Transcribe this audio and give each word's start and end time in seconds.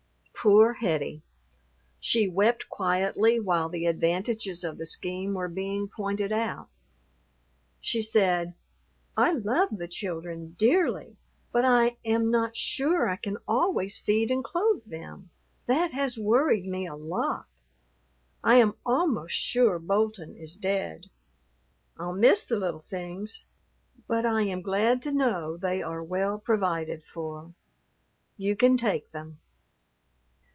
Poor 0.43 0.73
Hettie: 0.73 1.21
she 1.99 2.27
wept 2.27 2.67
quietly 2.67 3.39
while 3.39 3.69
the 3.69 3.85
advantages 3.85 4.63
of 4.63 4.79
the 4.79 4.87
scheme 4.87 5.35
were 5.35 5.47
being 5.47 5.87
pointed 5.87 6.31
out. 6.31 6.67
She 7.79 8.01
said, 8.01 8.55
"I 9.15 9.33
love 9.33 9.77
the 9.77 9.87
children, 9.87 10.55
dearly, 10.57 11.15
but 11.51 11.63
I 11.63 11.97
am 12.03 12.31
not 12.31 12.57
sure 12.57 13.07
I 13.07 13.17
can 13.17 13.37
always 13.47 13.99
feed 13.99 14.31
and 14.31 14.43
clothe 14.43 14.81
them; 14.83 15.29
that 15.67 15.91
has 15.91 16.17
worried 16.17 16.65
me 16.65 16.87
a 16.87 16.95
lot. 16.95 17.45
I 18.43 18.55
am 18.55 18.73
almost 18.83 19.35
sure 19.35 19.77
Bolton 19.77 20.35
is 20.35 20.57
dead. 20.57 21.05
I'll 21.99 22.13
miss 22.13 22.47
the 22.47 22.57
little 22.57 22.81
things, 22.81 23.45
but 24.07 24.25
I 24.25 24.41
am 24.41 24.63
glad 24.63 25.03
to 25.03 25.11
know 25.11 25.55
they 25.55 25.83
are 25.83 26.01
well 26.03 26.39
provided 26.39 27.03
for. 27.03 27.53
You 28.37 28.55
can 28.55 28.75
take 28.75 29.11
them." 29.11 29.37